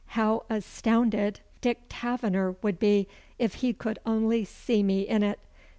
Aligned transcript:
How 0.17 0.45
astounded 0.49 1.41
Dick 1.61 1.81
Taverner 1.87 2.55
would 2.63 2.79
be, 2.79 3.07
if 3.37 3.53
he 3.53 3.71
could 3.71 3.99
only 4.03 4.43
see 4.43 4.81
me 4.81 5.01
in 5.01 5.21
it! 5.21 5.39